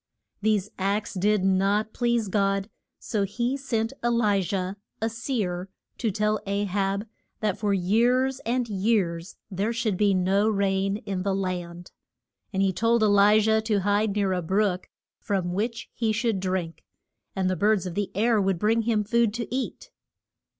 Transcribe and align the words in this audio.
These 0.41 0.71
acts 0.79 1.13
did 1.13 1.43
not 1.43 1.93
please 1.93 2.27
God, 2.27 2.71
so 2.97 3.21
he 3.21 3.55
sent 3.55 3.93
E 4.03 4.07
li 4.07 4.41
jah, 4.41 4.75
a 4.99 5.07
seer, 5.09 5.69
to 5.99 6.09
tell 6.09 6.39
A 6.47 6.63
hab 6.63 7.05
that 7.41 7.59
for 7.59 7.71
years 7.71 8.39
and 8.39 8.67
years 8.67 9.35
there 9.51 9.71
should 9.71 9.97
be 9.97 10.15
no 10.15 10.49
rain 10.49 10.97
in 10.97 11.21
the 11.21 11.35
land. 11.35 11.91
And 12.51 12.63
he 12.63 12.73
told 12.73 13.03
E 13.03 13.05
li 13.05 13.39
jah 13.41 13.59
to 13.61 13.81
hide 13.81 14.15
near 14.15 14.33
a 14.33 14.41
brook 14.41 14.89
from 15.19 15.53
which 15.53 15.87
he 15.93 16.11
should 16.11 16.39
drink, 16.39 16.83
and 17.35 17.47
the 17.47 17.55
birds 17.55 17.85
of 17.85 17.93
the 17.93 18.09
air 18.15 18.41
would 18.41 18.57
bring 18.57 18.81
him 18.81 19.03
food 19.03 19.35
to 19.35 19.55
eat. 19.55 19.91